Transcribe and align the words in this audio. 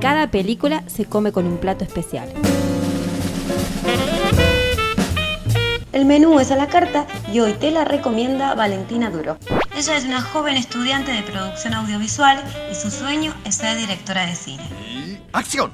cada 0.00 0.30
película 0.30 0.82
se 0.86 1.06
come 1.06 1.32
con 1.32 1.46
un 1.46 1.58
plato 1.58 1.84
especial. 1.84 2.32
El 5.92 6.04
menú 6.04 6.38
es 6.38 6.50
a 6.50 6.56
la 6.56 6.68
carta 6.68 7.06
y 7.32 7.40
hoy 7.40 7.52
te 7.54 7.70
la 7.70 7.84
recomienda 7.84 8.54
Valentina 8.54 9.10
Duro. 9.10 9.38
Ella 9.76 9.96
es 9.96 10.04
una 10.04 10.22
joven 10.22 10.56
estudiante 10.56 11.12
de 11.12 11.22
producción 11.22 11.74
audiovisual 11.74 12.42
y 12.70 12.74
su 12.74 12.90
sueño 12.90 13.34
es 13.44 13.56
ser 13.56 13.76
directora 13.76 14.26
de 14.26 14.34
cine. 14.34 15.20
¡Acción! 15.32 15.70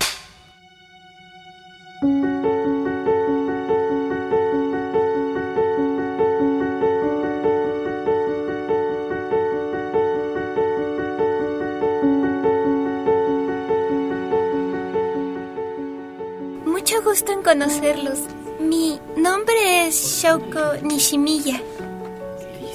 Gusto 17.07 17.30
en 17.30 17.43
conocerlos. 17.45 18.18
Mi 18.59 19.01
nombre 19.16 19.87
es 19.87 19.95
Shoko 19.95 20.82
Nishimiya. 20.82 21.63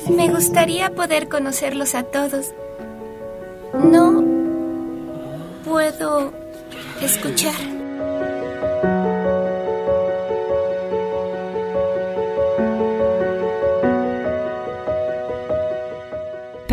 Me 0.10 0.30
gustaría 0.30 0.90
poder 0.92 1.28
conocerlos 1.28 1.96
a 1.96 2.04
todos. 2.04 2.54
No 3.74 4.24
puedo 5.66 6.32
escuchar. 7.02 7.81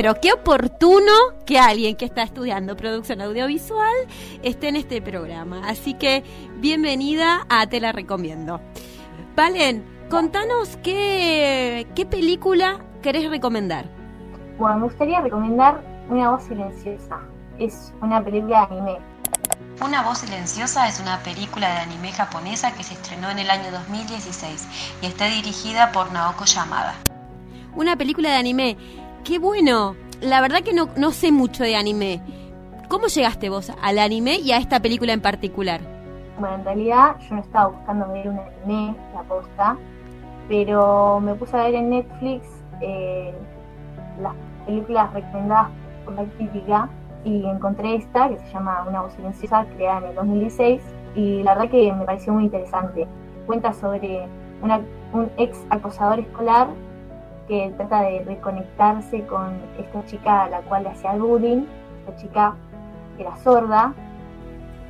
Pero 0.09 0.21
qué 0.23 0.33
oportuno 0.33 1.13
que 1.45 1.59
alguien 1.59 1.95
que 1.95 2.07
está 2.07 2.23
estudiando 2.23 2.75
producción 2.77 3.21
audiovisual 3.21 3.95
esté 4.43 4.69
en 4.69 4.77
este 4.77 5.03
programa. 5.03 5.61
Así 5.69 5.93
que 5.93 6.25
bienvenida 6.61 7.45
a 7.51 7.67
Te 7.67 7.79
la 7.79 7.93
recomiendo. 7.93 8.59
Valen, 9.37 9.85
contanos 10.09 10.79
qué, 10.83 11.87
qué 11.95 12.07
película 12.07 12.81
querés 13.03 13.29
recomendar. 13.29 13.85
Bueno, 14.57 14.79
me 14.79 14.85
gustaría 14.85 15.21
recomendar 15.21 15.83
Una 16.09 16.31
voz 16.31 16.45
silenciosa. 16.45 17.21
Es 17.59 17.93
una 18.01 18.25
película 18.25 18.67
de 18.67 18.77
anime. 18.77 18.99
Una 19.85 20.01
voz 20.05 20.21
silenciosa 20.21 20.89
es 20.89 21.01
una 21.01 21.23
película 21.23 21.69
de 21.69 21.81
anime 21.81 22.13
japonesa 22.13 22.73
que 22.73 22.83
se 22.83 22.95
estrenó 22.95 23.29
en 23.29 23.41
el 23.41 23.51
año 23.51 23.71
2016 23.73 24.97
y 25.03 25.07
está 25.07 25.27
dirigida 25.27 25.93
por 25.93 26.11
Naoko 26.13 26.47
Yamada. 26.47 26.95
Una 27.77 27.95
película 27.95 28.31
de 28.31 28.37
anime 28.37 28.79
qué 29.29 29.39
bueno. 29.39 30.08
La 30.21 30.41
verdad 30.41 30.63
que 30.63 30.73
no, 30.73 30.89
no 30.97 31.13
sé 31.13 31.31
mucho 31.31 31.63
de 31.63 31.77
anime. 31.77 32.21
¿Cómo 32.89 33.07
llegaste 33.07 33.51
vos 33.51 33.73
al 33.83 33.99
anime 33.99 34.39
y 34.39 34.51
a 34.51 34.59
esta 34.59 34.81
película 34.81 35.13
en 35.13 35.21
particular? 35.21 35.81
Bueno, 36.41 36.57
en 36.57 36.65
realidad 36.65 37.17
yo 37.29 37.37
no 37.37 37.41
estaba 37.41 37.69
buscando 37.69 38.09
ver 38.13 38.29
un 38.29 38.39
anime, 38.39 38.97
la 39.15 39.23
posta, 39.23 39.77
pero 40.49 41.21
me 41.21 41.35
puse 41.35 41.57
a 41.57 41.65
ver 41.65 41.75
en 41.75 41.91
Netflix 41.91 42.47
eh, 42.81 43.33
las 44.21 44.35
películas 44.67 45.13
recomendadas 45.13 45.69
por 46.05 46.15
la 46.15 46.25
crítica 46.25 46.89
y 47.25 47.45
encontré 47.45 47.97
esta 47.97 48.29
que 48.29 48.39
se 48.39 48.53
llama 48.53 48.85
Una 48.89 49.03
voz 49.03 49.13
silenciosa, 49.13 49.67
creada 49.77 49.99
en 49.99 50.05
el 50.07 50.15
2016 50.17 50.83
y 51.15 51.43
la 51.43 51.55
verdad 51.55 51.71
que 51.71 51.93
me 51.93 52.05
pareció 52.05 52.33
muy 52.33 52.45
interesante. 52.45 53.07
Cuenta 53.47 53.73
sobre 53.73 54.27
un 54.63 55.31
ex 55.37 55.65
acosador 55.71 56.19
escolar 56.21 56.69
que 57.49 57.73
trata 57.77 58.03
de 58.03 58.23
reconectarse 58.25 59.27
con 59.27 59.59
esta 59.79 60.05
chica 60.05 60.45
a 60.45 60.51
la 60.51 60.61
cual 60.61 60.85
le 60.85 60.91
hacía 60.91 61.13
bullying, 61.15 61.65
esta 62.01 62.17
chica 62.17 62.55
era 63.19 63.37
sorda, 63.39 63.95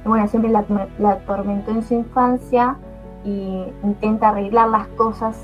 bueno, 0.04 0.26
siempre 0.28 0.50
la, 0.50 0.64
la 0.98 1.10
atormentó 1.12 1.70
en 1.70 1.82
su 1.82 1.94
infancia 1.94 2.76
y 3.24 3.64
intenta 3.82 4.30
arreglar 4.30 4.68
las 4.68 4.86
cosas, 4.88 5.38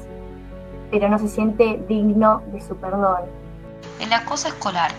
pero 0.91 1.09
no 1.09 1.19
se 1.19 1.29
siente 1.29 1.83
digno 1.89 2.43
de 2.53 2.61
su 2.61 2.77
perdón. 2.77 3.23
El 4.01 4.13
acoso 4.13 4.49
escolar 4.49 4.91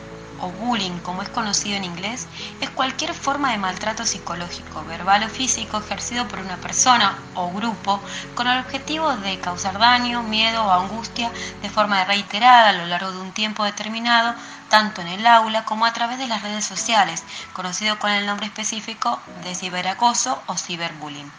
o 0.41 0.49
bullying, 0.49 0.99
como 0.99 1.21
es 1.21 1.29
conocido 1.29 1.77
en 1.77 1.83
inglés, 1.83 2.27
es 2.61 2.69
cualquier 2.69 3.13
forma 3.13 3.51
de 3.51 3.57
maltrato 3.57 4.05
psicológico, 4.05 4.83
verbal 4.85 5.23
o 5.23 5.29
físico 5.29 5.77
ejercido 5.77 6.27
por 6.27 6.39
una 6.39 6.57
persona 6.57 7.17
o 7.35 7.51
grupo 7.51 8.01
con 8.35 8.47
el 8.47 8.59
objetivo 8.59 9.15
de 9.17 9.39
causar 9.39 9.79
daño, 9.79 10.23
miedo 10.23 10.63
o 10.63 10.71
angustia 10.71 11.31
de 11.61 11.69
forma 11.69 12.03
reiterada 12.05 12.69
a 12.69 12.73
lo 12.73 12.85
largo 12.85 13.11
de 13.11 13.19
un 13.19 13.31
tiempo 13.31 13.63
determinado, 13.63 14.35
tanto 14.69 15.01
en 15.01 15.07
el 15.07 15.25
aula 15.27 15.65
como 15.65 15.85
a 15.85 15.93
través 15.93 16.17
de 16.17 16.27
las 16.27 16.41
redes 16.41 16.65
sociales, 16.65 17.23
conocido 17.53 17.99
con 17.99 18.11
el 18.11 18.25
nombre 18.25 18.47
específico 18.47 19.19
de 19.43 19.55
ciberacoso 19.55 20.41
o 20.47 20.57
ciberbullying. 20.57 21.31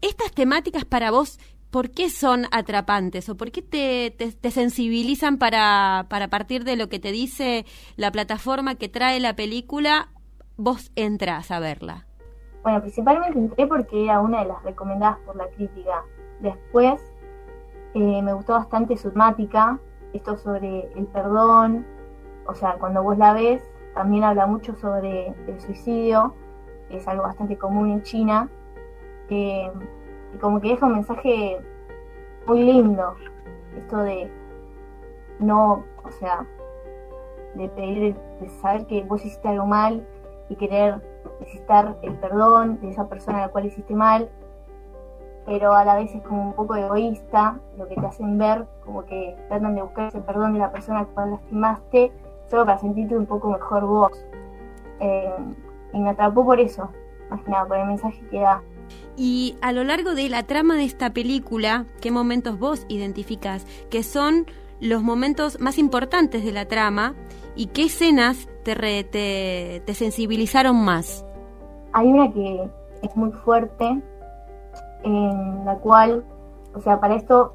Estas 0.00 0.32
temáticas 0.32 0.84
para 0.84 1.12
vos 1.12 1.38
¿por 1.72 1.90
qué 1.90 2.10
son 2.10 2.44
atrapantes 2.52 3.30
o 3.30 3.36
por 3.36 3.50
qué 3.50 3.62
te, 3.62 4.50
sensibilizan 4.50 5.38
para, 5.38 6.06
para 6.10 6.28
partir 6.28 6.64
de 6.64 6.76
lo 6.76 6.88
que 6.88 7.00
te 7.00 7.12
dice 7.12 7.64
la 7.96 8.12
plataforma 8.12 8.74
que 8.74 8.90
trae 8.90 9.18
la 9.20 9.34
película, 9.34 10.10
vos 10.58 10.92
entras 10.96 11.50
a 11.50 11.60
verla? 11.60 12.06
Bueno, 12.62 12.82
principalmente 12.82 13.38
entré 13.38 13.66
porque 13.66 14.04
era 14.04 14.20
una 14.20 14.42
de 14.42 14.48
las 14.48 14.62
recomendadas 14.62 15.18
por 15.20 15.34
la 15.34 15.48
crítica. 15.48 16.04
Después 16.40 17.00
eh, 17.94 18.22
me 18.22 18.34
gustó 18.34 18.52
bastante 18.52 18.98
su 18.98 19.10
temática, 19.10 19.80
esto 20.12 20.36
sobre 20.36 20.92
el 20.94 21.06
perdón, 21.06 21.86
o 22.46 22.54
sea, 22.54 22.74
cuando 22.78 23.02
vos 23.02 23.16
la 23.16 23.32
ves, 23.32 23.62
también 23.94 24.24
habla 24.24 24.46
mucho 24.46 24.74
sobre 24.76 25.28
el 25.48 25.58
suicidio, 25.58 26.34
que 26.90 26.98
es 26.98 27.08
algo 27.08 27.22
bastante 27.22 27.56
común 27.56 27.90
en 27.90 28.02
China. 28.02 28.50
Eh, 29.30 29.70
y 30.34 30.38
como 30.38 30.60
que 30.60 30.68
deja 30.68 30.86
un 30.86 30.94
mensaje 30.94 31.58
muy 32.46 32.62
lindo, 32.62 33.14
esto 33.76 33.98
de 33.98 34.30
no, 35.38 35.84
o 36.04 36.10
sea, 36.18 36.46
de 37.54 37.68
pedir, 37.68 38.16
de 38.40 38.48
saber 38.60 38.86
que 38.86 39.02
vos 39.04 39.24
hiciste 39.24 39.48
algo 39.48 39.66
mal 39.66 40.06
y 40.48 40.56
querer 40.56 41.00
necesitar 41.40 41.96
el 42.02 42.14
perdón 42.14 42.80
de 42.80 42.90
esa 42.90 43.08
persona 43.08 43.38
a 43.38 43.46
la 43.46 43.48
cual 43.48 43.66
hiciste 43.66 43.94
mal, 43.94 44.30
pero 45.44 45.72
a 45.72 45.84
la 45.84 45.96
vez 45.96 46.14
es 46.14 46.22
como 46.22 46.42
un 46.42 46.52
poco 46.52 46.76
egoísta 46.76 47.58
lo 47.76 47.88
que 47.88 47.96
te 47.96 48.06
hacen 48.06 48.38
ver, 48.38 48.66
como 48.84 49.04
que 49.04 49.36
tratan 49.48 49.74
de 49.74 49.82
buscar 49.82 50.08
ese 50.08 50.20
perdón 50.20 50.52
de 50.52 50.60
la 50.60 50.70
persona 50.70 51.00
a 51.00 51.02
la 51.02 51.08
cual 51.08 51.30
lastimaste, 51.32 52.12
solo 52.46 52.64
para 52.64 52.78
sentirte 52.78 53.16
un 53.16 53.26
poco 53.26 53.50
mejor 53.50 53.84
vos. 53.84 54.26
Eh, 55.00 55.36
y 55.92 56.00
me 56.00 56.10
atrapó 56.10 56.44
por 56.44 56.60
eso, 56.60 56.88
más 57.28 57.42
que 57.42 57.50
nada, 57.50 57.66
por 57.66 57.76
el 57.76 57.86
mensaje 57.86 58.20
que 58.30 58.40
da. 58.40 58.62
Y 59.16 59.56
a 59.60 59.72
lo 59.72 59.84
largo 59.84 60.14
de 60.14 60.28
la 60.28 60.44
trama 60.44 60.74
de 60.76 60.84
esta 60.84 61.10
película, 61.10 61.86
¿qué 62.00 62.10
momentos 62.10 62.58
vos 62.58 62.86
identificás 62.88 63.66
que 63.90 64.02
son 64.02 64.46
los 64.80 65.02
momentos 65.02 65.60
más 65.60 65.78
importantes 65.78 66.44
de 66.44 66.52
la 66.52 66.66
trama 66.66 67.14
y 67.54 67.66
qué 67.66 67.84
escenas 67.84 68.48
te, 68.64 68.74
te, 69.84 69.94
sensibilizaron 69.94 70.82
más? 70.84 71.24
Hay 71.92 72.08
una 72.08 72.32
que 72.32 72.68
es 73.02 73.16
muy 73.16 73.30
fuerte, 73.30 74.00
en 75.04 75.64
la 75.64 75.76
cual, 75.76 76.24
o 76.74 76.80
sea, 76.80 76.98
para 76.98 77.14
esto 77.14 77.54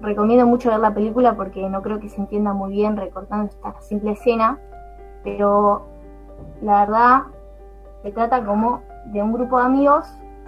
recomiendo 0.00 0.46
mucho 0.46 0.70
ver 0.70 0.80
la 0.80 0.92
película 0.92 1.34
porque 1.36 1.68
no 1.70 1.80
creo 1.80 1.98
que 2.00 2.10
se 2.10 2.20
entienda 2.20 2.52
muy 2.52 2.72
bien 2.72 2.96
recortando 2.96 3.46
esta 3.46 3.80
simple 3.80 4.12
escena, 4.12 4.58
pero 5.24 5.86
la 6.60 6.80
verdad 6.80 7.22
se 8.02 8.12
trata 8.12 8.44
como 8.44 8.82
de 9.06 9.22
un 9.22 9.32
grupo 9.32 9.58
de 9.58 9.64
amigos 9.64 10.06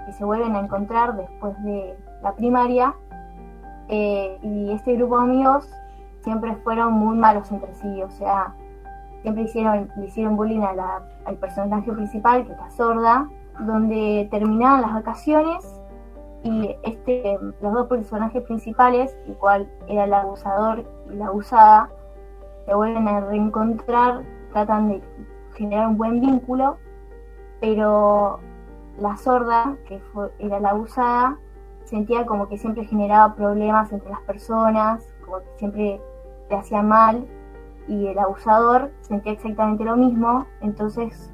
que 0.08 0.14
se 0.14 0.24
vuelven 0.24 0.56
a 0.56 0.60
encontrar 0.60 1.14
después 1.16 1.62
de 1.62 1.94
la 2.22 2.32
primaria. 2.34 2.94
Eh, 3.88 4.38
y 4.42 4.72
este 4.72 4.96
grupo 4.96 5.18
de 5.18 5.24
amigos 5.24 5.70
siempre 6.22 6.56
fueron 6.64 6.94
muy 6.94 7.14
malos 7.16 7.52
entre 7.52 7.74
sí, 7.74 8.02
o 8.02 8.10
sea, 8.10 8.54
siempre 9.20 9.44
hicieron, 9.44 9.90
le 9.96 10.06
hicieron 10.06 10.36
bullying 10.36 10.62
al 10.62 11.36
personaje 11.36 11.92
principal, 11.92 12.46
que 12.46 12.52
está 12.52 12.70
sorda, 12.70 13.28
donde 13.60 14.28
terminaban 14.30 14.80
las 14.80 14.94
vacaciones 14.94 15.80
y 16.42 16.74
este, 16.84 17.38
los 17.60 17.72
dos 17.72 17.86
personajes 17.88 18.42
principales, 18.44 19.14
el 19.26 19.36
cual 19.36 19.68
era 19.88 20.04
el 20.04 20.14
abusador 20.14 20.84
y 21.10 21.16
la 21.16 21.26
abusada, 21.26 21.90
se 22.64 22.74
vuelven 22.74 23.08
a 23.08 23.20
reencontrar, 23.20 24.22
tratan 24.52 24.88
de 24.88 25.02
generar 25.54 25.88
un 25.88 25.98
buen 25.98 26.20
vínculo, 26.20 26.78
pero 27.60 28.40
la 29.00 29.16
sorda, 29.16 29.76
que 29.86 30.02
era 30.38 30.60
la 30.60 30.70
abusada, 30.70 31.38
sentía 31.84 32.26
como 32.26 32.48
que 32.48 32.58
siempre 32.58 32.84
generaba 32.84 33.34
problemas 33.34 33.92
entre 33.92 34.10
las 34.10 34.20
personas, 34.22 35.06
como 35.24 35.38
que 35.38 35.48
siempre 35.56 36.00
le 36.50 36.56
hacía 36.56 36.82
mal, 36.82 37.26
y 37.86 38.06
el 38.08 38.18
abusador 38.18 38.90
sentía 39.00 39.32
exactamente 39.32 39.84
lo 39.84 39.96
mismo, 39.96 40.46
entonces 40.60 41.32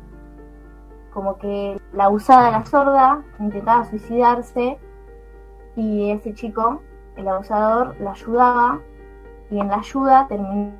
como 1.13 1.39
que 1.39 1.81
la 1.93 2.05
abusada, 2.05 2.51
la 2.51 2.65
sorda, 2.67 3.23
intentaba 3.39 3.85
suicidarse, 3.85 4.79
y 5.77 6.11
ese 6.11 6.35
chico, 6.35 6.81
el 7.17 7.29
abusador, 7.29 7.97
la 8.01 8.13
ayudaba, 8.13 8.81
y 9.51 9.61
en 9.61 9.69
la 9.69 9.77
ayuda 9.77 10.27
terminó 10.29 10.73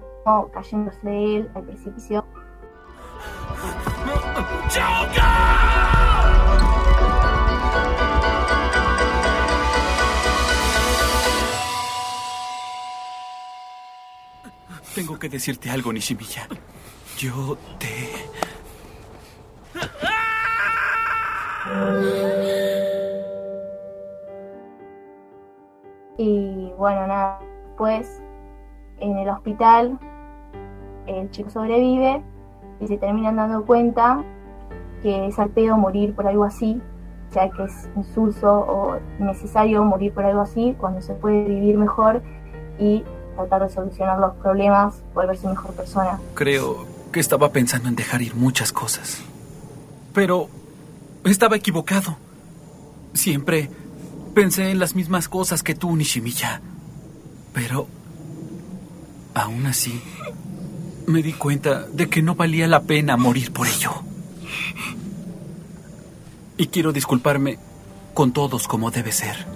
cayéndose 0.53 0.99
de 1.03 1.37
él 1.37 1.51
al 1.55 1.63
precipicio. 1.63 2.25
Que 15.29 15.37
decirte 15.37 15.71
algo, 15.71 15.93
Nishimiya. 15.93 16.49
Yo 17.17 17.57
te... 17.79 18.11
Y 26.19 26.73
bueno, 26.77 27.07
nada, 27.07 27.41
pues 27.79 28.23
en 28.99 29.19
el 29.19 29.29
hospital 29.31 29.99
el 31.07 31.31
chico 31.31 31.51
sobrevive 31.51 32.23
y 32.81 32.87
se 32.87 32.99
terminan 32.99 33.37
dando 33.37 33.65
cuenta 33.65 34.23
que 35.03 35.27
es 35.27 35.39
al 35.39 35.51
pedo 35.51 35.77
morir 35.77 36.15
por 36.15 36.27
algo 36.27 36.45
así, 36.45 36.81
o 37.31 37.33
sea 37.33 37.51
que 37.51 37.65
es 37.65 37.91
insulso 37.97 38.61
o 38.61 38.99
necesario 39.19 39.85
morir 39.85 40.13
por 40.13 40.25
algo 40.25 40.43
así 40.43 40.75
cuando 40.79 41.01
se 41.01 41.15
puede 41.15 41.45
vivir 41.45 41.77
mejor 41.79 42.23
y 42.79 43.05
tratar 43.35 43.67
de 43.67 43.75
solucionar 43.75 44.19
los 44.19 44.35
problemas, 44.37 44.95
volverse 45.15 45.47
mejor 45.49 45.73
persona. 45.75 46.19
Creo 46.35 46.87
que 47.13 47.21
estaba 47.21 47.51
pensando 47.53 47.89
en 47.89 47.97
dejar 47.97 48.23
ir 48.23 48.35
muchas 48.35 48.73
cosas. 48.73 49.21
Pero 50.13 50.49
estaba 51.25 51.57
equivocado. 51.57 52.17
Siempre 53.13 53.71
pensé 54.35 54.71
en 54.71 54.79
las 54.79 54.95
mismas 54.95 55.29
cosas 55.29 55.63
que 55.63 55.75
tú, 55.75 55.95
Nishimiya. 55.97 56.61
Pero 57.53 57.87
aún 59.35 59.67
así, 59.67 60.03
me 61.07 61.23
di 61.23 61.33
cuenta 61.33 61.87
de 61.87 62.09
que 62.09 62.23
no 62.23 62.35
valía 62.35 62.67
la 62.67 62.83
pena 62.83 63.17
morir 63.17 63.53
por 63.53 63.67
ello. 63.67 63.93
Y 66.57 66.69
quiero 66.69 66.93
disculparme 66.93 67.59
con 68.15 68.33
todos 68.33 68.69
como 68.69 68.91
debe 68.91 69.13
ser. 69.13 69.54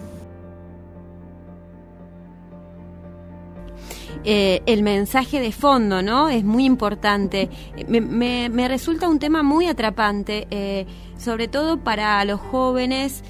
Eh, 4.25 4.62
el 4.67 4.82
mensaje 4.82 5.41
de 5.41 5.53
fondo, 5.53 6.03
¿no? 6.03 6.29
Es 6.29 6.44
muy 6.44 6.65
importante. 6.65 7.49
Me, 7.88 8.69
resulta 8.69 9.09
un 9.09 9.19
tema 9.19 9.43
muy 9.43 9.67
atrapante, 9.67 10.47
eh, 10.50 10.87
sobre 11.17 11.49
todo 11.49 11.79
para 11.79 12.25
los 12.25 12.41
jóvenes 12.41 13.23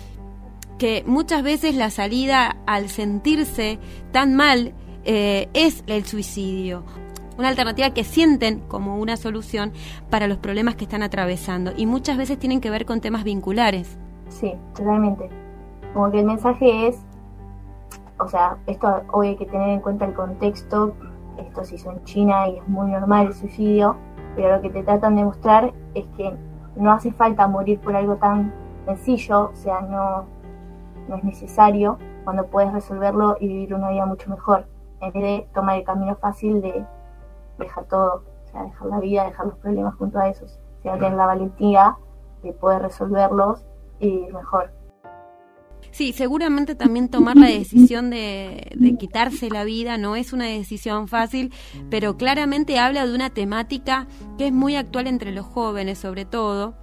que 0.79 1.03
muchas 1.07 1.43
veces 1.43 1.75
la 1.75 1.91
salida 1.91 2.57
al 2.67 2.89
sentirse 2.89 3.79
tan 4.13 4.35
mal 4.35 4.73
eh, 5.05 5.49
es 5.53 5.85
el 5.87 6.05
suicidio. 6.05 6.85
Una 7.37 7.49
alternativa 7.49 7.91
que 7.91 8.05
sienten 8.05 8.61
como 8.61 8.99
una 8.99 9.17
solución 9.17 9.73
para 10.11 10.27
los 10.27 10.39
problemas 10.39 10.75
que 10.77 10.85
están 10.85 11.03
atravesando 11.03 11.73
y 11.77 11.87
muchas 11.87 12.17
veces 12.17 12.39
tienen 12.39 12.61
que 12.61 12.71
ver 12.71 12.85
con 12.85 13.01
temas 13.01 13.25
vinculares. 13.25 13.99
Sí, 14.29 14.53
totalmente. 14.75 15.29
Como 15.95 16.11
que 16.11 16.21
el 16.21 16.27
mensaje 16.27 16.89
es 16.89 16.97
o 18.19 18.29
sea, 18.29 18.59
esto 18.67 19.03
hoy 19.13 19.29
hay 19.29 19.37
que 19.37 19.47
tener 19.47 19.69
en 19.69 19.81
cuenta 19.81 20.05
el 20.05 20.15
contexto, 20.15 20.95
esto 21.39 21.65
se 21.65 21.77
hizo 21.77 21.91
en 21.93 22.03
China 22.05 22.49
y 22.49 22.59
es 22.59 22.69
muy 22.69 22.91
normal 22.91 23.29
el 23.29 23.35
suicidio, 23.35 23.97
pero 24.35 24.57
lo 24.57 24.63
que 24.63 24.71
te 24.71 24.83
tratan 24.83 25.17
de 25.17 25.25
mostrar 25.25 25.73
es 25.95 26.07
que 26.17 26.35
no 26.77 26.93
hace 26.93 27.13
falta 27.13 27.47
morir 27.47 27.81
por 27.81 27.95
algo 27.95 28.17
tan 28.17 28.53
sencillo, 28.87 29.51
o 29.51 29.55
sea, 29.55 29.81
no, 29.81 30.25
no 31.09 31.17
es 31.17 31.25
necesario 31.25 31.99
cuando 32.25 32.47
puedes 32.47 32.73
resolverlo 32.73 33.37
y 33.41 33.49
vivir 33.49 33.75
una 33.75 33.91
vida 33.91 34.07
mucho 34.07 34.31
mejor, 34.31 34.67
en 35.01 35.13
vez 35.13 35.23
de 35.23 35.49
tomar 35.55 35.79
el 35.79 35.85
camino 35.85 36.17
fácil 36.17 36.61
de 36.61 36.85
dejar 37.59 37.85
todo, 37.85 38.23
o 38.45 38.49
sea, 38.51 38.65
dejar 38.65 38.87
la 38.89 39.01
vida, 39.01 39.25
dejar 39.25 39.47
los 39.47 39.59
problemas 39.59 39.95
junto 39.97 40.19
a 40.19 40.29
esos, 40.29 40.59
o 40.81 40.83
sea, 40.83 40.95
tener 40.95 41.15
la 41.15 41.27
valentía 41.27 41.97
de 42.43 42.53
poder 42.53 42.83
resolverlos 42.83 43.65
y 43.99 44.11
vivir 44.11 44.35
mejor. 44.35 44.78
Sí, 45.99 46.13
seguramente 46.13 46.77
también 46.77 47.09
tomar 47.09 47.37
la 47.37 47.49
decisión 47.49 48.09
de, 48.09 48.95
quitarse 49.01 49.51
la 49.51 49.65
vida 49.65 49.99
no 49.99 50.15
es 50.15 50.33
una 50.33 50.45
decisión 50.45 51.09
fácil, 51.09 51.53
pero 51.91 52.17
claramente 52.17 52.79
habla 52.79 53.05
de 53.05 53.13
una 53.17 53.31
temática 53.31 54.07
que 54.39 54.47
es 54.47 54.53
muy 54.53 54.77
actual 54.77 55.09
entre 55.09 55.33
los 55.33 55.45
jóvenes 55.45 55.99
sobre 55.99 56.25
todo 56.25 56.77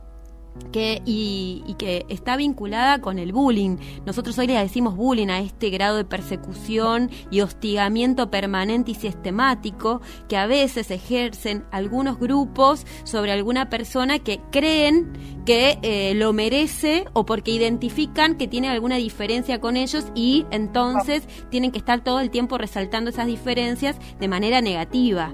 que, 0.71 1.01
y, 1.05 1.75
que 1.77 2.05
está 2.09 2.35
vinculada 2.37 2.99
con 2.99 3.19
el 3.19 3.31
bullying. 3.33 3.77
Nosotros 4.05 4.37
hoy 4.37 4.47
le 4.47 4.53
decimos 4.53 4.95
bullying 4.95 5.29
a 5.29 5.39
este 5.39 5.69
grado 5.69 5.97
de 5.97 6.05
persecución 6.05 7.09
y 7.31 7.41
hostigamiento 7.41 8.29
permanente 8.29 8.91
y 8.91 8.95
sistemático 8.95 10.01
que 10.27 10.37
a 10.37 10.47
veces 10.47 10.91
ejercen 10.91 11.63
algunos 11.71 12.19
grupos 12.19 12.85
sobre 13.03 13.31
alguna 13.31 13.69
persona 13.69 14.19
que 14.19 14.41
creen 14.51 15.13
que 15.45 15.77
eh, 15.81 16.13
lo 16.15 16.33
merece 16.33 17.05
o 17.13 17.25
porque 17.25 17.51
identifican 17.51 18.35
que 18.35 18.47
tiene 18.47 18.69
alguna 18.69 18.95
diferencia 18.95 19.61
con 19.61 19.77
ellos 19.77 20.11
y 20.15 20.45
entonces 20.51 21.27
tienen 21.49 21.71
que 21.71 21.77
estar 21.77 22.01
todo 22.01 22.19
el 22.19 22.29
tiempo 22.29 22.57
resaltando 22.57 23.09
esas 23.09 23.27
diferencias 23.27 23.97
de 24.19 24.27
manera 24.27 24.61
negativa. 24.61 25.33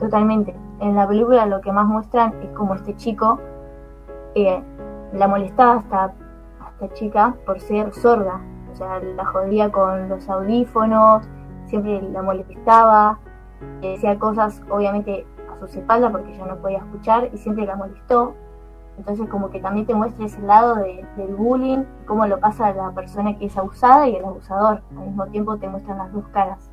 Totalmente. 0.00 0.54
En 0.80 0.94
la 0.94 1.08
película 1.08 1.46
lo 1.46 1.60
que 1.60 1.72
más 1.72 1.86
muestran 1.86 2.34
es 2.42 2.50
como 2.50 2.74
este 2.74 2.94
chico 2.96 3.40
la 5.12 5.28
molestaba 5.28 5.76
hasta, 5.76 6.14
esta 6.74 6.94
chica 6.94 7.34
por 7.46 7.60
ser 7.60 7.92
sorda. 7.92 8.40
O 8.72 8.76
sea, 8.76 9.00
la 9.00 9.24
jodía 9.26 9.70
con 9.70 10.08
los 10.08 10.28
audífonos, 10.28 11.28
siempre 11.66 12.00
la 12.02 12.22
molestaba, 12.22 13.18
decía 13.80 14.18
cosas 14.18 14.62
obviamente 14.70 15.26
a 15.52 15.58
sus 15.58 15.74
espaldas 15.74 16.12
porque 16.12 16.32
ella 16.34 16.46
no 16.46 16.56
podía 16.56 16.78
escuchar 16.78 17.30
y 17.32 17.38
siempre 17.38 17.66
la 17.66 17.76
molestó. 17.76 18.34
Entonces 18.96 19.28
como 19.28 19.50
que 19.50 19.60
también 19.60 19.86
te 19.86 19.94
muestra 19.94 20.26
ese 20.26 20.40
lado 20.42 20.74
del 20.76 21.34
bullying, 21.36 21.84
cómo 22.06 22.26
lo 22.26 22.40
pasa 22.40 22.72
la 22.72 22.90
persona 22.90 23.38
que 23.38 23.46
es 23.46 23.56
abusada 23.56 24.08
y 24.08 24.16
el 24.16 24.24
abusador. 24.24 24.82
Al 24.90 25.06
mismo 25.06 25.26
tiempo 25.26 25.56
te 25.56 25.68
muestran 25.68 25.98
las 25.98 26.12
dos 26.12 26.26
caras. 26.32 26.70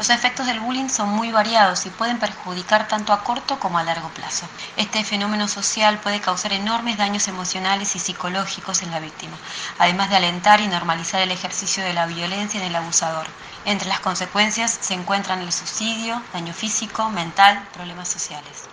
Los 0.00 0.08
efectos 0.08 0.46
del 0.46 0.60
bullying 0.60 0.88
son 0.88 1.10
muy 1.10 1.30
variados 1.30 1.84
y 1.84 1.90
pueden 1.90 2.18
perjudicar 2.18 2.88
tanto 2.88 3.12
a 3.12 3.22
corto 3.22 3.60
como 3.60 3.76
a 3.76 3.82
largo 3.82 4.08
plazo. 4.08 4.46
Este 4.78 5.04
fenómeno 5.04 5.46
social 5.46 5.98
puede 5.98 6.22
causar 6.22 6.54
enormes 6.54 6.96
daños 6.96 7.28
emocionales 7.28 7.94
y 7.94 7.98
psicológicos 7.98 8.80
en 8.80 8.92
la 8.92 8.98
víctima, 8.98 9.36
además 9.78 10.08
de 10.08 10.16
alentar 10.16 10.62
y 10.62 10.68
normalizar 10.68 11.20
el 11.20 11.30
ejercicio 11.30 11.84
de 11.84 11.92
la 11.92 12.06
violencia 12.06 12.58
en 12.58 12.68
el 12.68 12.76
abusador. 12.76 13.26
Entre 13.66 13.90
las 13.90 14.00
consecuencias 14.00 14.70
se 14.80 14.94
encuentran 14.94 15.42
el 15.42 15.52
suicidio, 15.52 16.22
daño 16.32 16.54
físico, 16.54 17.10
mental, 17.10 17.62
problemas 17.74 18.08
sociales. 18.08 18.70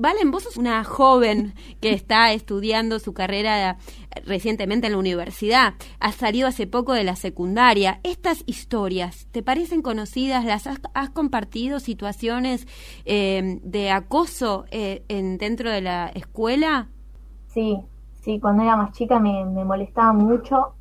Valen, 0.00 0.30
vos 0.30 0.44
sos 0.44 0.56
una 0.56 0.82
joven 0.82 1.52
que 1.82 1.92
está 1.92 2.32
estudiando 2.32 2.98
su 3.00 3.12
carrera 3.12 3.76
recientemente 4.24 4.86
en 4.86 4.94
la 4.94 4.98
universidad. 4.98 5.74
Has 6.00 6.14
salido 6.14 6.48
hace 6.48 6.66
poco 6.66 6.94
de 6.94 7.04
la 7.04 7.16
secundaria. 7.16 8.00
Estas 8.02 8.42
historias, 8.46 9.26
¿te 9.30 9.42
parecen 9.42 9.82
conocidas? 9.82 10.46
¿Las 10.46 10.66
has, 10.66 11.10
compartido 11.10 11.80
situaciones 11.80 12.66
eh, 13.04 13.60
de 13.62 13.90
acoso 13.90 14.64
eh, 14.70 15.04
en, 15.08 15.36
dentro 15.36 15.70
de 15.70 15.82
la 15.82 16.06
escuela? 16.06 16.88
Sí, 17.48 17.78
sí, 18.22 18.40
cuando 18.40 18.62
era 18.62 18.76
más 18.76 18.92
chica 18.92 19.18
me, 19.18 19.44
me 19.44 19.66
molestaba 19.66 20.14
mucho. 20.14 20.72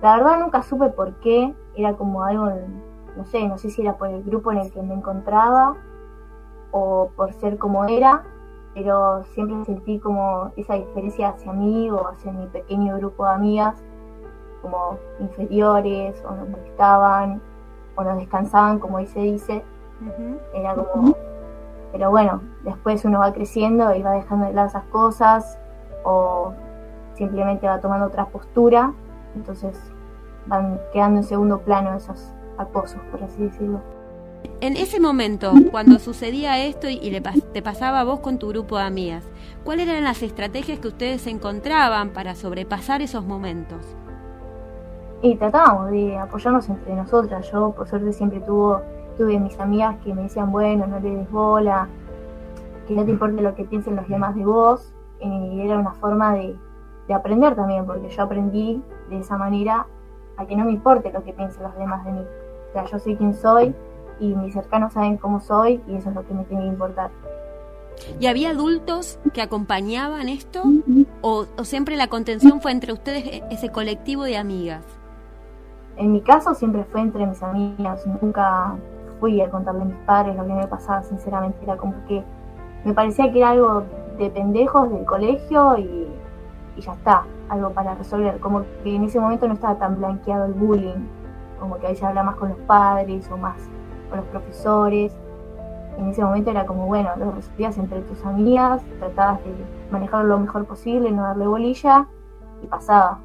La 0.00 0.16
verdad 0.18 0.38
nunca 0.38 0.62
supe 0.62 0.90
por 0.90 1.18
qué. 1.18 1.52
Era 1.76 1.96
como 1.96 2.22
algo, 2.22 2.52
no 3.16 3.24
sé, 3.24 3.48
no 3.48 3.58
sé 3.58 3.70
si 3.70 3.82
era 3.82 3.98
por 3.98 4.10
el 4.10 4.22
grupo 4.22 4.52
en 4.52 4.58
el 4.58 4.70
que 4.70 4.80
me 4.80 4.94
encontraba 4.94 5.76
o 6.70 7.10
por 7.16 7.32
ser 7.34 7.56
como 7.58 7.84
era, 7.84 8.24
pero 8.74 9.22
siempre 9.34 9.64
sentí 9.64 9.98
como 10.00 10.52
esa 10.56 10.74
diferencia 10.74 11.28
hacia 11.28 11.52
mí 11.52 11.90
o 11.90 12.08
hacia 12.08 12.32
mi 12.32 12.46
pequeño 12.48 12.96
grupo 12.96 13.24
de 13.24 13.30
amigas, 13.30 13.82
como 14.60 14.98
inferiores, 15.20 16.22
o 16.26 16.34
nos 16.34 16.48
molestaban, 16.48 17.40
o 17.94 18.02
nos 18.02 18.16
descansaban, 18.16 18.78
como 18.78 18.98
ahí 18.98 19.06
se 19.06 19.20
dice. 19.20 19.64
Era 20.52 20.74
como. 20.74 21.14
Pero 21.92 22.10
bueno, 22.10 22.40
después 22.64 23.04
uno 23.04 23.20
va 23.20 23.32
creciendo 23.32 23.94
y 23.94 24.02
va 24.02 24.12
dejando 24.12 24.46
de 24.46 24.52
lado 24.52 24.66
esas 24.66 24.84
cosas, 24.86 25.58
o 26.02 26.52
simplemente 27.14 27.68
va 27.68 27.78
tomando 27.80 28.06
otra 28.06 28.26
postura, 28.26 28.92
entonces 29.36 29.80
van 30.46 30.80
quedando 30.92 31.18
en 31.20 31.24
segundo 31.24 31.60
plano 31.60 31.94
esos 31.94 32.32
acosos, 32.58 33.00
por 33.12 33.22
así 33.22 33.44
decirlo. 33.44 33.80
En 34.64 34.78
ese 34.78 34.98
momento, 34.98 35.52
cuando 35.70 35.98
sucedía 35.98 36.64
esto 36.64 36.88
y, 36.88 37.10
le 37.10 37.20
te 37.20 37.60
pasaba 37.60 38.00
a 38.00 38.04
vos 38.04 38.20
con 38.20 38.38
tu 38.38 38.48
grupo 38.48 38.78
de 38.78 38.84
amigas, 38.84 39.22
¿cuáles 39.62 39.86
eran 39.86 40.04
las 40.04 40.22
estrategias 40.22 40.78
que 40.78 40.88
ustedes 40.88 41.26
encontraban 41.26 42.14
para 42.14 42.34
sobrepasar 42.34 43.02
esos 43.02 43.26
momentos? 43.26 43.84
Y 45.20 45.36
tratábamos 45.36 45.90
de 45.90 46.16
apoyarnos 46.16 46.66
entre 46.68 46.94
nosotras. 46.94 47.50
Yo, 47.52 47.72
por 47.72 47.88
suerte, 47.88 48.12
siempre 48.14 48.40
tuvo, 48.40 48.80
tuve 49.18 49.38
mis 49.38 49.60
amigas 49.60 49.96
que 50.02 50.14
me 50.14 50.22
decían, 50.22 50.50
bueno, 50.50 50.86
no 50.86 50.98
le 50.98 51.10
des 51.10 51.30
bola, 51.30 51.88
que 52.88 52.94
no 52.94 53.04
te 53.04 53.10
importe 53.10 53.42
lo 53.42 53.54
que 53.54 53.64
piensen 53.64 53.96
los 53.96 54.08
demás 54.08 54.34
de 54.34 54.44
vos. 54.46 54.94
Y 55.20 55.60
era 55.60 55.78
una 55.78 55.92
forma 55.92 56.34
de, 56.34 56.56
de 57.06 57.14
aprender 57.14 57.54
también, 57.54 57.84
porque 57.84 58.08
yo 58.08 58.22
aprendí 58.22 58.82
de 59.10 59.18
esa 59.18 59.36
manera 59.36 59.86
a 60.36 60.46
que 60.46 60.56
no 60.56 60.64
me 60.64 60.72
importe 60.72 61.12
lo 61.12 61.22
que 61.22 61.34
piensen 61.34 61.64
los 61.64 61.76
demás 61.76 62.04
de 62.06 62.12
mí. 62.12 62.24
O 62.70 62.72
sea, 62.72 62.84
yo 62.86 62.98
sé 62.98 63.16
quién 63.16 63.34
soy 63.34 63.74
y 64.20 64.34
mis 64.34 64.54
cercanos 64.54 64.92
saben 64.92 65.16
cómo 65.16 65.40
soy 65.40 65.80
y 65.88 65.96
eso 65.96 66.10
es 66.10 66.14
lo 66.14 66.26
que 66.26 66.34
me 66.34 66.44
tiene 66.44 66.62
que 66.62 66.68
importar. 66.68 67.10
¿Y 68.20 68.26
había 68.26 68.50
adultos 68.50 69.18
que 69.32 69.42
acompañaban 69.42 70.28
esto? 70.28 70.62
¿O, 71.20 71.46
siempre 71.62 71.96
la 71.96 72.08
contención 72.08 72.60
fue 72.60 72.72
entre 72.72 72.92
ustedes, 72.92 73.24
e-, 73.26 73.42
ese 73.50 73.70
colectivo 73.70 74.24
de 74.24 74.36
amigas? 74.36 74.84
En 75.96 76.12
mi 76.12 76.20
caso 76.20 76.54
siempre 76.54 76.84
fue 76.84 77.00
entre 77.00 77.26
mis 77.26 77.42
amigas. 77.42 78.04
Nunca 78.20 78.74
fui 79.20 79.40
a 79.40 79.50
contarle 79.50 79.82
a 79.82 79.84
mis 79.86 79.96
padres 80.06 80.36
lo 80.36 80.46
que 80.46 80.52
me 80.52 80.66
pasaba, 80.66 81.02
sinceramente. 81.02 81.58
Era 81.62 81.76
como 81.76 81.94
que 82.06 82.22
me 82.84 82.92
parecía 82.92 83.30
que 83.32 83.38
era 83.38 83.50
algo 83.50 83.84
de 84.18 84.30
pendejos 84.30 84.90
del 84.90 85.04
colegio 85.04 85.78
y, 85.78 86.08
y 86.76 86.80
ya 86.80 86.92
está, 86.92 87.24
algo 87.48 87.70
para 87.70 87.94
resolver. 87.94 88.40
Como 88.40 88.64
que 88.82 88.94
en 88.94 89.04
ese 89.04 89.20
momento 89.20 89.46
no 89.46 89.54
estaba 89.54 89.78
tan 89.78 89.98
blanqueado 89.98 90.46
el 90.46 90.52
bullying, 90.52 91.06
como 91.60 91.78
que 91.78 91.86
ahí 91.86 91.96
se 91.96 92.04
habla 92.04 92.22
más 92.22 92.36
con 92.36 92.50
los 92.50 92.58
padres 92.58 93.30
o 93.30 93.36
más 93.36 93.56
con 94.14 94.20
los 94.20 94.30
profesores. 94.30 95.12
En 95.98 96.08
ese 96.08 96.24
momento 96.24 96.50
era 96.50 96.64
como, 96.66 96.86
bueno, 96.86 97.10
lo 97.16 97.32
resolvías 97.32 97.76
entre 97.78 98.00
tus 98.02 98.24
amigas, 98.24 98.82
tratabas 98.98 99.42
de 99.44 99.54
manejarlo 99.90 100.28
lo 100.28 100.38
mejor 100.40 100.66
posible, 100.66 101.10
no 101.10 101.22
darle 101.22 101.46
bolilla 101.46 102.06
y 102.62 102.66
pasaba. 102.66 103.18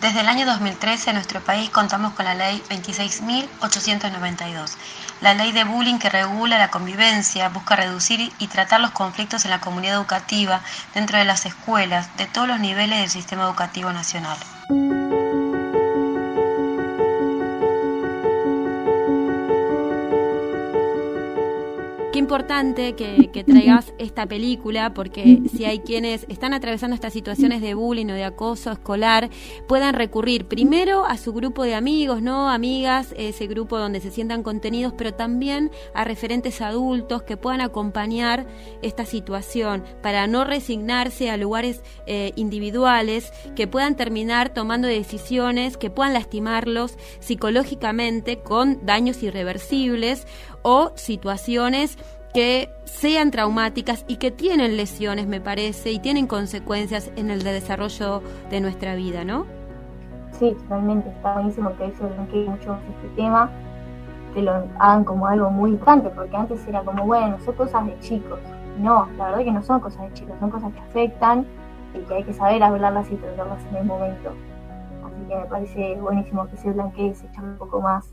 Desde 0.00 0.20
el 0.20 0.28
año 0.28 0.46
2013 0.46 1.10
en 1.10 1.16
nuestro 1.16 1.40
país 1.40 1.68
contamos 1.68 2.14
con 2.14 2.24
la 2.24 2.34
ley 2.34 2.62
26.892, 2.70 4.76
la 5.20 5.34
ley 5.34 5.52
de 5.52 5.64
bullying 5.64 5.98
que 5.98 6.08
regula 6.08 6.56
la 6.56 6.70
convivencia, 6.70 7.50
busca 7.50 7.76
reducir 7.76 8.32
y 8.38 8.46
tratar 8.46 8.80
los 8.80 8.92
conflictos 8.92 9.44
en 9.44 9.50
la 9.50 9.60
comunidad 9.60 9.96
educativa 9.96 10.62
dentro 10.94 11.18
de 11.18 11.26
las 11.26 11.44
escuelas 11.44 12.16
de 12.16 12.24
todos 12.24 12.48
los 12.48 12.60
niveles 12.60 12.98
del 12.98 13.10
sistema 13.10 13.44
educativo 13.44 13.92
nacional. 13.92 14.38
Importante 22.30 22.94
que, 22.94 23.42
traigas 23.44 23.92
esta 23.98 24.24
película 24.24 24.94
porque 24.94 25.42
si 25.52 25.64
hay 25.64 25.80
quienes 25.80 26.26
están 26.28 26.52
atravesando 26.52 26.94
estas 26.94 27.12
situaciones 27.12 27.60
de 27.60 27.74
bullying 27.74 28.06
o 28.06 28.12
de 28.12 28.22
acoso 28.22 28.70
escolar, 28.70 29.30
puedan 29.66 29.94
recurrir 29.94 30.46
primero 30.46 31.04
a 31.04 31.16
su 31.16 31.32
grupo 31.32 31.64
de 31.64 31.74
amigos, 31.74 32.22
¿no? 32.22 32.48
Amigas, 32.48 33.14
ese 33.16 33.48
grupo 33.48 33.78
donde 33.78 34.00
se 34.00 34.12
sientan 34.12 34.44
contenidos, 34.44 34.92
pero 34.96 35.12
también 35.12 35.72
a 35.92 36.04
referentes 36.04 36.60
adultos 36.60 37.24
que 37.24 37.36
puedan 37.36 37.62
acompañar 37.62 38.46
esta 38.80 39.06
situación 39.06 39.82
para 40.00 40.28
no 40.28 40.44
resignarse 40.44 41.30
a 41.30 41.36
lugares 41.36 41.82
eh, 42.06 42.30
individuales 42.36 43.32
que 43.56 43.66
puedan 43.66 43.96
terminar 43.96 44.54
tomando 44.54 44.86
decisiones 44.86 45.76
que 45.76 45.90
puedan 45.90 46.12
lastimarlos 46.12 46.96
psicológicamente 47.18 48.38
con 48.38 48.86
daños 48.86 49.20
irreversibles 49.24 50.28
o 50.62 50.92
situaciones 50.94 51.98
que 52.32 52.70
sean 52.84 53.30
traumáticas 53.30 54.04
y 54.06 54.16
que 54.16 54.30
tienen 54.30 54.76
lesiones, 54.76 55.26
me 55.26 55.40
parece, 55.40 55.90
y 55.90 55.98
tienen 55.98 56.26
consecuencias 56.26 57.10
en 57.16 57.30
el 57.30 57.42
desarrollo 57.42 58.22
de 58.50 58.60
nuestra 58.60 58.94
vida, 58.94 59.24
¿no? 59.24 59.46
Sí, 60.38 60.52
totalmente. 60.62 61.08
Está 61.10 61.34
buenísimo 61.34 61.76
que 61.76 61.86
eso 61.86 62.08
blanquee 62.08 62.48
mucho 62.48 62.78
este 62.88 63.08
tema, 63.16 63.50
que 64.34 64.42
lo 64.42 64.52
hagan 64.78 65.04
como 65.04 65.26
algo 65.26 65.50
muy 65.50 65.70
importante, 65.70 66.08
porque 66.10 66.36
antes 66.36 66.66
era 66.66 66.82
como, 66.82 67.04
bueno, 67.06 67.36
son 67.44 67.54
cosas 67.54 67.86
de 67.86 67.98
chicos. 68.00 68.38
No, 68.78 69.08
la 69.18 69.26
verdad 69.26 69.44
que 69.44 69.52
no 69.52 69.62
son 69.62 69.80
cosas 69.80 70.02
de 70.02 70.12
chicos, 70.14 70.36
son 70.38 70.50
cosas 70.50 70.72
que 70.72 70.80
afectan 70.80 71.44
y 71.94 71.98
que 72.06 72.14
hay 72.14 72.24
que 72.24 72.32
saber 72.32 72.62
hablarlas 72.62 73.10
y 73.10 73.16
tratarlas 73.16 73.58
en 73.70 73.76
el 73.76 73.84
momento. 73.84 74.32
Así 75.04 75.28
que 75.28 75.34
me 75.36 75.44
parece 75.46 75.96
buenísimo 76.00 76.46
que 76.46 76.56
se 76.56 76.70
blanquee 76.70 77.08
y 77.08 77.14
se 77.14 77.26
eche 77.26 77.40
un 77.40 77.58
poco 77.58 77.80
más 77.80 78.08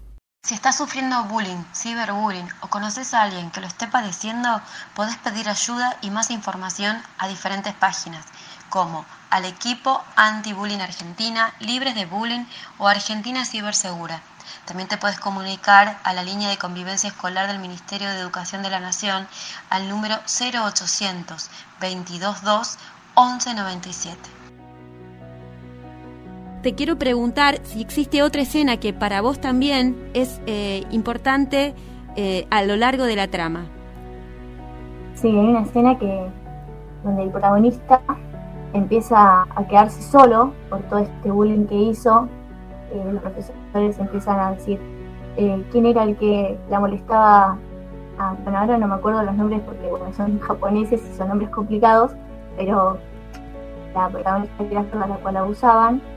si 0.48 0.54
estás 0.54 0.78
sufriendo 0.78 1.26
bullying, 1.26 1.62
ciberbullying 1.74 2.48
o 2.62 2.70
conoces 2.70 3.14
a 3.14 3.24
alguien 3.24 3.52
que 3.52 3.60
lo 3.60 3.68
esté 3.68 3.86
padeciendo, 3.86 4.62
podés 4.96 5.18
pedir 5.18 5.50
ayuda 5.50 5.98
y 6.02 6.10
más 6.10 6.32
información 6.32 7.04
a 7.18 7.28
diferentes 7.28 7.74
páginas, 7.74 8.24
como 8.70 9.06
al 9.30 9.44
equipo 9.44 10.02
Anti-Bullying 10.16 10.80
Argentina, 10.80 11.54
Libres 11.60 11.96
de 11.96 12.06
Bullying 12.06 12.46
o 12.78 12.88
Argentina 12.88 13.44
Cibersegura. 13.44 14.22
También 14.64 14.88
te 14.88 14.98
puedes 14.98 15.20
comunicar 15.20 16.00
a 16.06 16.14
la 16.14 16.24
línea 16.24 16.48
de 16.48 16.58
convivencia 16.58 17.10
escolar 17.10 17.48
del 17.48 17.60
Ministerio 17.60 18.10
de 18.10 18.20
Educación 18.20 18.64
de 18.64 18.70
la 18.70 18.80
Nación 18.80 19.28
al 19.70 19.90
número 19.90 20.16
0800 20.28 21.50
222 21.82 22.78
1197 23.18 24.37
te 26.68 26.76
quiero 26.76 26.98
preguntar 26.98 27.60
si 27.64 27.80
existe 27.80 28.22
otra 28.22 28.42
escena 28.42 28.76
que 28.76 28.92
para 28.92 29.22
vos 29.22 29.40
también 29.40 29.96
es 30.14 30.42
eh, 30.48 30.84
importante 30.92 31.74
eh, 32.18 32.46
a 32.50 32.62
lo 32.62 32.76
largo 32.76 33.06
de 33.06 33.16
la 33.16 33.30
trama. 33.30 33.68
Sí, 35.14 35.30
hay 35.30 35.48
una 35.48 35.62
escena 35.62 35.98
que 35.98 36.28
donde 37.06 37.24
el 37.24 37.30
protagonista 37.30 38.02
empieza 38.74 39.44
a 39.44 39.68
quedarse 39.70 40.02
solo 40.02 40.52
por 40.70 40.82
todo 40.90 41.00
este 41.00 41.32
bullying 41.32 41.68
que 41.68 41.76
hizo. 41.76 42.28
Eh, 42.92 43.12
los 43.14 43.22
profesores 43.22 43.98
empiezan 43.98 44.38
a 44.38 44.52
decir 44.52 44.78
quién 45.72 45.86
era 45.86 46.04
el 46.04 46.18
que 46.18 46.58
la 46.70 46.82
molestaba. 46.82 47.58
Ah, 48.20 48.36
bueno, 48.44 48.60
ahora 48.60 48.78
no 48.78 48.90
me 48.90 48.96
acuerdo 48.96 49.24
los 49.24 49.36
nombres 49.36 49.62
porque 49.62 49.90
son 50.18 50.38
japoneses 50.40 51.02
y 51.02 51.16
son 51.16 51.30
nombres 51.30 51.50
complicados, 51.50 52.12
pero 52.58 52.98
la 53.96 54.10
protagonista 54.10 54.64
era 54.70 55.08
la 55.08 55.16
cual 55.16 55.38
abusaban 55.38 56.17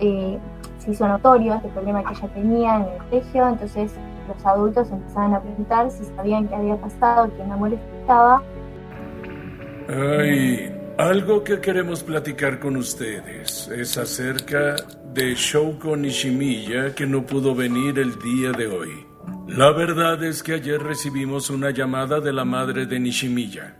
eh, 0.00 0.38
se 0.78 0.90
hizo 0.90 1.06
notorio 1.06 1.54
este 1.54 1.68
problema 1.68 2.02
que 2.04 2.14
ella 2.14 2.28
tenía 2.34 2.76
en 2.76 2.82
el 2.82 2.98
colegio, 2.98 3.48
entonces 3.48 3.92
los 4.28 4.46
adultos 4.46 4.90
empezaban 4.90 5.34
a 5.34 5.40
preguntar 5.40 5.90
si 5.90 6.04
sabían 6.16 6.48
qué 6.48 6.54
había 6.54 6.76
pasado, 6.76 7.30
quién 7.36 7.48
la 7.48 7.56
molestaba. 7.56 8.42
Hay 9.88 10.72
algo 10.98 11.42
que 11.42 11.60
queremos 11.60 12.02
platicar 12.02 12.60
con 12.60 12.76
ustedes 12.76 13.68
es 13.68 13.96
acerca 13.96 14.76
de 15.12 15.34
Shouko 15.34 15.96
Nishimiya 15.96 16.94
que 16.94 17.06
no 17.06 17.24
pudo 17.24 17.54
venir 17.54 17.98
el 17.98 18.18
día 18.18 18.52
de 18.52 18.66
hoy. 18.66 19.06
La 19.48 19.72
verdad 19.72 20.22
es 20.22 20.42
que 20.42 20.54
ayer 20.54 20.80
recibimos 20.80 21.50
una 21.50 21.70
llamada 21.70 22.20
de 22.20 22.32
la 22.32 22.44
madre 22.44 22.86
de 22.86 23.00
Nishimiya. 23.00 23.76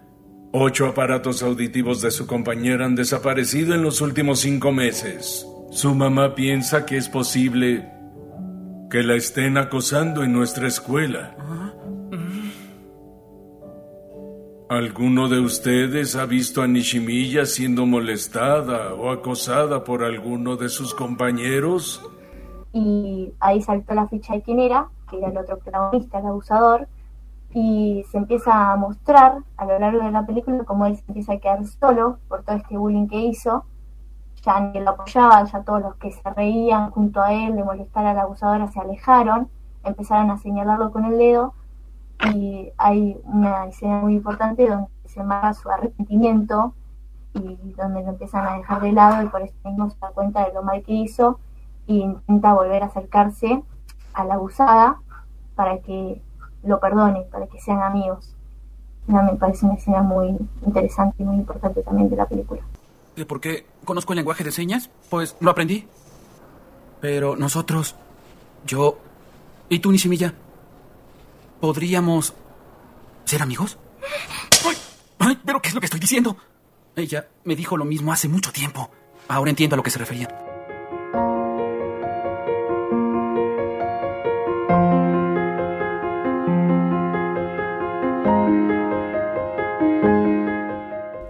Ocho 0.53 0.87
aparatos 0.87 1.43
auditivos 1.43 2.03
de 2.03 2.11
su 2.11 2.27
compañera 2.27 2.87
han 2.87 2.97
desaparecido 2.97 3.75
en 3.75 3.83
los 3.83 4.01
últimos 4.01 4.41
cinco 4.41 4.73
meses. 4.73 5.47
Su 5.71 5.95
mamá 5.95 6.35
piensa 6.35 6.85
que 6.85 6.97
es 6.97 7.09
posible 7.09 7.89
que 8.91 9.05
la 9.05 9.15
estén 9.15 9.57
acosando 9.57 10.25
en 10.25 10.33
nuestra 10.33 10.67
escuela. 10.67 11.37
¿Alguno 14.69 15.29
de 15.29 15.39
ustedes 15.39 16.17
ha 16.17 16.27
visto 16.27 16.63
a 16.63 16.67
Nishimiya 16.67 17.47
siendo 17.47 17.87
molestada 17.87 18.95
o 18.95 19.11
acosada 19.11 19.85
por 19.85 20.03
alguno 20.03 20.57
de 20.57 20.69
sus 20.69 20.93
compañeros? 20.93 22.03
Y 22.73 23.33
ahí 23.39 23.63
saltó 23.63 23.95
la 23.95 24.09
ficha 24.09 24.35
de 24.35 24.43
quién 24.43 24.59
era, 24.59 24.89
que 25.09 25.19
era 25.19 25.29
el 25.29 25.39
otro 25.39 25.59
protagonista, 25.61 26.19
el 26.19 26.27
abusador, 26.27 26.89
y 27.55 28.05
se 28.11 28.19
empieza 28.19 28.73
a 28.73 28.77
mostrar 28.77 29.39
a 29.57 29.65
lo 29.67 29.79
largo 29.79 30.05
de 30.05 30.11
la 30.11 30.27
película 30.27 30.65
cómo 30.65 30.87
él 30.87 30.97
se 30.97 31.05
empieza 31.07 31.35
a 31.35 31.39
quedar 31.39 31.65
solo 31.65 32.19
por 32.29 32.43
todo 32.43 32.57
este 32.57 32.77
bullying 32.77 33.07
que 33.07 33.21
hizo 33.21 33.65
ya 34.43 34.61
ni 34.61 34.81
lo 34.81 34.91
apoyaban, 34.91 35.47
ya 35.47 35.63
todos 35.63 35.83
los 35.83 35.97
que 35.97 36.13
se 36.13 36.31
reían 36.31 36.91
junto 36.91 37.21
a 37.21 37.33
él 37.33 37.57
de 37.57 37.65
molestar 37.65 38.07
a 38.07 38.15
la 38.15 38.23
abusadora 38.23 38.69
se 38.69 38.81
alejaron, 38.81 39.49
empezaron 39.85 40.31
a 40.31 40.39
señalarlo 40.39 40.91
con 40.93 41.05
el 41.05 41.19
dedo 41.19 41.55
y 42.35 42.71
hay 42.77 43.19
una 43.25 43.67
escena 43.67 44.01
muy 44.01 44.15
importante 44.15 44.69
donde 44.69 44.89
se 45.07 45.23
marca 45.23 45.55
su 45.55 45.71
arrepentimiento 45.71 46.75
y 47.35 47.57
donde 47.77 48.03
lo 48.03 48.11
empiezan 48.11 48.47
a 48.47 48.57
dejar 48.57 48.81
de 48.81 48.93
lado 48.93 49.23
y 49.23 49.29
por 49.29 49.43
eso 49.43 49.55
mismo 49.65 49.91
se 49.91 49.97
cuenta 50.15 50.47
de 50.47 50.53
lo 50.53 50.63
mal 50.63 50.83
que 50.83 50.93
hizo 50.93 51.39
e 51.87 51.95
intenta 51.95 52.55
volver 52.55 52.83
a 52.83 52.87
acercarse 52.87 53.63
a 54.15 54.25
la 54.25 54.35
abusada 54.35 55.01
para 55.55 55.79
que 55.79 56.23
lo 56.63 56.81
perdone, 56.81 57.23
para 57.31 57.47
que 57.47 57.61
sean 57.61 57.83
amigos. 57.83 58.35
me 59.07 59.37
parece 59.37 59.67
una 59.67 59.75
escena 59.75 60.03
muy 60.03 60.37
interesante 60.65 61.23
y 61.23 61.27
muy 61.27 61.37
importante 61.37 61.83
también 61.83 62.09
de 62.09 62.17
la 62.17 62.27
película 62.27 62.63
por 63.27 63.41
qué 63.41 63.67
conozco 63.85 64.13
el 64.13 64.19
lenguaje 64.19 64.45
de 64.45 64.53
señas? 64.53 64.91
Pues 65.09 65.37
lo 65.41 65.51
aprendí. 65.51 65.87
Pero 67.01 67.37
nosotros, 67.37 67.95
yo 68.67 68.99
y 69.69 69.79
tú, 69.79 69.93
Nishimiya, 69.93 70.35
¿Podríamos 71.61 72.33
ser 73.27 73.43
amigos? 73.43 73.77
¡Ay! 74.67 74.77
¡Ay! 75.19 75.39
¿Pero 75.45 75.61
qué 75.61 75.69
es 75.69 75.75
lo 75.75 75.81
que 75.81 75.87
estoy 75.87 76.01
diciendo? 76.01 76.37
Ella 76.97 77.29
me 77.45 77.55
dijo 77.55 77.77
lo 77.77 77.85
mismo 77.85 78.13
hace 78.13 78.29
mucho 78.29 78.51
tiempo. 78.51 78.91
Ahora 79.29 79.51
entiendo 79.51 79.75
a 79.75 79.77
lo 79.77 79.83
que 79.83 79.91
se 79.91 79.99
refería. 79.99 80.29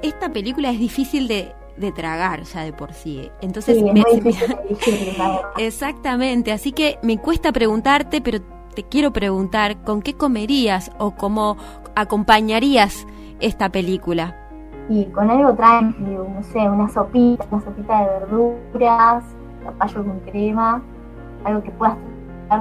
Esta 0.00 0.32
película 0.32 0.70
es 0.70 0.78
difícil 0.78 1.26
de, 1.26 1.52
de 1.80 1.92
tragar 1.92 2.42
ya 2.44 2.62
de 2.62 2.72
por 2.72 2.92
sí. 2.92 3.30
Entonces, 3.40 3.76
Sí, 3.78 3.84
es 3.88 3.92
me- 3.94 4.00
muy 4.02 4.10
me- 4.14 4.20
difícil 4.20 4.49
de 4.49 4.54
elegir, 4.68 5.18
la 5.18 5.28
verdad. 5.28 5.50
exactamente. 5.58 6.52
Así 6.52 6.72
que 6.72 6.99
me 7.02 7.18
cuesta 7.18 7.52
preguntarte, 7.52 8.20
pero 8.20 8.38
te 8.75 8.84
quiero 8.84 9.12
preguntar, 9.12 9.82
¿con 9.82 10.00
qué 10.02 10.14
comerías 10.14 10.92
o 10.99 11.12
cómo 11.12 11.56
acompañarías 11.96 13.06
esta 13.40 13.68
película? 13.70 14.37
Y 14.88 15.04
con 15.06 15.30
algo 15.30 15.54
tranqui, 15.54 16.00
no 16.02 16.42
sé, 16.52 16.58
una 16.68 16.88
sopita, 16.88 17.44
una 17.50 17.62
sopita 17.62 18.00
de 18.00 18.06
verduras, 18.20 19.25
zapallo 19.64 20.04
con 20.04 20.20
crema, 20.20 20.82
algo 21.44 21.62
que 21.62 21.70
puedas 21.72 21.96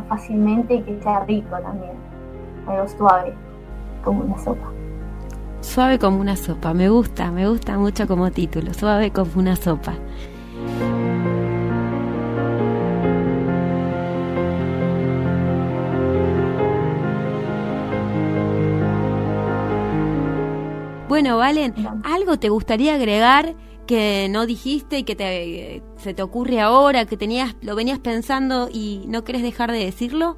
fácilmente 0.07 0.75
y 0.75 0.81
que 0.83 1.01
sea 1.01 1.21
rico 1.25 1.57
también. 1.61 1.93
Algo 2.67 2.87
suave, 2.87 3.33
como 4.03 4.21
una 4.23 4.37
sopa. 4.37 4.71
Suave 5.69 5.99
como 5.99 6.19
una 6.19 6.35
sopa, 6.35 6.73
me 6.73 6.89
gusta, 6.89 7.29
me 7.29 7.47
gusta 7.47 7.77
mucho 7.77 8.07
como 8.07 8.31
título, 8.31 8.73
suave 8.73 9.11
como 9.11 9.29
una 9.35 9.55
sopa. 9.55 9.93
Bueno, 21.07 21.37
Valen, 21.37 21.75
¿algo 22.03 22.39
te 22.39 22.49
gustaría 22.49 22.95
agregar 22.95 23.53
que 23.85 24.27
no 24.31 24.47
dijiste 24.47 24.97
y 24.97 25.03
que 25.03 25.15
te, 25.15 25.83
se 25.97 26.15
te 26.15 26.23
ocurre 26.23 26.61
ahora, 26.61 27.05
que 27.05 27.15
tenías, 27.15 27.55
lo 27.61 27.75
venías 27.75 27.99
pensando 27.99 28.69
y 28.73 29.05
no 29.07 29.23
querés 29.23 29.43
dejar 29.43 29.71
de 29.71 29.85
decirlo? 29.85 30.35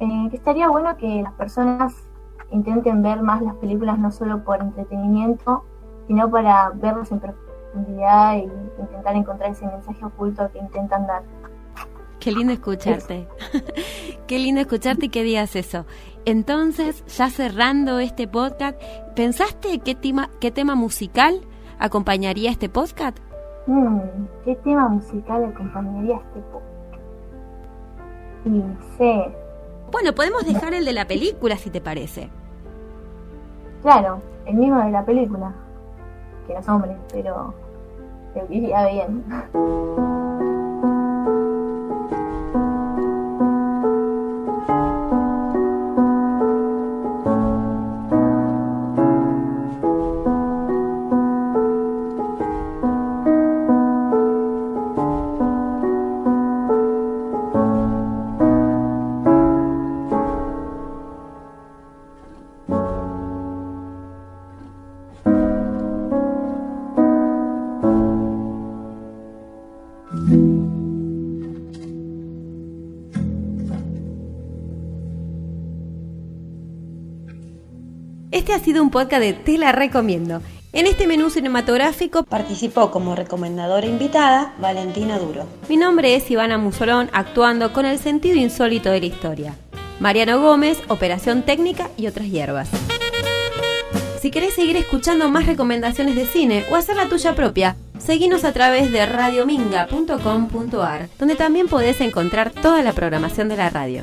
Eh, 0.00 0.28
que 0.30 0.36
estaría 0.38 0.66
bueno 0.70 0.96
que 0.96 1.20
las 1.22 1.34
personas 1.34 1.92
intenten 2.52 3.02
ver 3.02 3.22
más 3.22 3.42
las 3.42 3.54
películas 3.56 3.98
no 3.98 4.10
solo 4.10 4.44
por 4.44 4.60
entretenimiento, 4.60 5.64
sino 6.06 6.30
para 6.30 6.70
verlas 6.74 7.10
en 7.10 7.20
profundidad 7.20 8.36
y 8.36 8.50
intentar 8.80 9.16
encontrar 9.16 9.50
ese 9.50 9.66
mensaje 9.66 10.04
oculto 10.04 10.48
que 10.52 10.58
intentan 10.58 11.06
dar. 11.06 11.22
Qué 12.20 12.30
lindo 12.30 12.52
escucharte. 12.52 13.26
Qué 14.28 14.38
lindo 14.38 14.60
escucharte 14.60 15.06
y 15.06 15.08
que 15.08 15.24
digas 15.24 15.56
eso. 15.56 15.86
Entonces, 16.24 17.04
ya 17.06 17.30
cerrando 17.30 17.98
este 17.98 18.28
podcast, 18.28 18.80
¿pensaste 19.16 19.80
qué 19.80 19.96
tema, 19.96 20.30
qué 20.40 20.52
tema 20.52 20.76
musical 20.76 21.40
acompañaría 21.80 22.52
este 22.52 22.68
podcast? 22.68 23.18
Mm, 23.66 23.98
¿Qué 24.44 24.54
tema 24.56 24.88
musical 24.88 25.44
acompañaría 25.44 26.16
este 26.16 26.40
podcast? 26.52 26.72
No 28.44 28.76
sé, 28.96 29.32
Bueno, 29.90 30.14
podemos 30.14 30.44
dejar 30.46 30.74
el 30.74 30.84
de 30.84 30.92
la 30.92 31.06
película 31.06 31.56
si 31.56 31.70
te 31.70 31.80
parece. 31.80 32.30
Claro, 33.82 34.20
el 34.46 34.54
mismo 34.54 34.80
de 34.80 34.90
la 34.90 35.04
película, 35.04 35.52
que 36.46 36.54
no 36.54 36.60
es 36.60 36.68
hombre, 36.68 36.96
pero 37.12 37.54
que 38.34 38.46
iría 38.54 38.86
bien. 38.86 39.24
Un 78.80 78.90
podcast 78.90 79.22
de 79.22 79.32
Te 79.32 79.58
la 79.58 79.72
recomiendo. 79.72 80.40
En 80.72 80.86
este 80.86 81.06
menú 81.06 81.28
cinematográfico 81.28 82.22
Participó 82.22 82.90
como 82.90 83.14
recomendadora 83.14 83.86
invitada 83.86 84.54
Valentina 84.58 85.18
Duro. 85.18 85.44
Mi 85.68 85.76
nombre 85.76 86.16
es 86.16 86.30
Ivana 86.30 86.56
Musolón, 86.56 87.10
actuando 87.12 87.72
con 87.72 87.84
el 87.84 87.98
sentido 87.98 88.36
insólito 88.36 88.90
de 88.90 89.00
la 89.00 89.06
historia. 89.06 89.56
Mariano 90.00 90.40
Gómez, 90.40 90.78
operación 90.88 91.42
técnica 91.42 91.90
y 91.96 92.06
otras 92.06 92.30
hierbas. 92.30 92.70
Si 94.20 94.30
querés 94.30 94.54
seguir 94.54 94.76
escuchando 94.76 95.28
más 95.28 95.46
recomendaciones 95.46 96.14
de 96.14 96.26
cine 96.26 96.64
o 96.70 96.76
hacer 96.76 96.96
la 96.96 97.08
tuya 97.08 97.34
propia, 97.34 97.76
seguinos 97.98 98.44
a 98.44 98.52
través 98.52 98.90
de 98.92 99.04
radiominga.com.ar, 99.04 101.08
donde 101.18 101.34
también 101.34 101.68
podés 101.68 102.00
encontrar 102.00 102.50
toda 102.50 102.82
la 102.82 102.92
programación 102.92 103.48
de 103.48 103.56
la 103.56 103.68
radio. 103.68 104.02